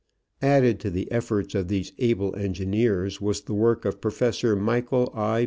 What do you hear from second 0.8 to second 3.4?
the efforts of these able engineers